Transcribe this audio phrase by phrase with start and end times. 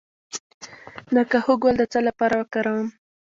[1.15, 2.87] د کاهو ګل د څه لپاره وکاروم؟